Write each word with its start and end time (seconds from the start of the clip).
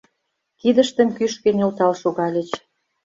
Кидыштым 0.59 1.09
кӱшкӧ 1.17 1.49
нӧлтал 1.57 1.93
шогальыч. 2.01 2.49